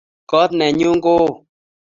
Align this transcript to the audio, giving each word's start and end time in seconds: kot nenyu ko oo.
kot 0.29 0.49
nenyu 0.59 0.91
ko 1.03 1.11
oo. 1.23 1.31